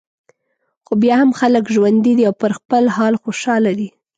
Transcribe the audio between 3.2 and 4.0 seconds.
خوشاله دي.